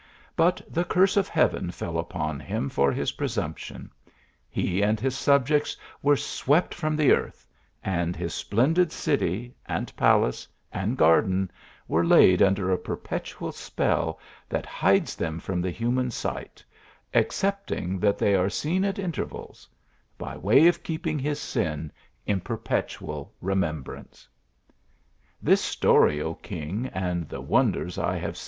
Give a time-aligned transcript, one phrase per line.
[0.35, 3.91] But the curse of heaven fell upon him for his presumption.
[4.49, 7.45] He and his subjects were swept from the earth,
[7.83, 11.51] and his splendid city, and palace, and garden,
[11.87, 14.19] were laid under a perpetual spell,
[14.49, 16.65] that hides them from the human sight,
[17.13, 19.67] excepting that they are seen at inter vals;
[20.17, 21.91] by way of keeping his sin
[22.25, 24.25] in perpetual remem brance.
[25.43, 25.61] THE ARABIAN ASR TOL 0., ER m "This
[26.17, 28.33] story, O king, and the wonders I haa.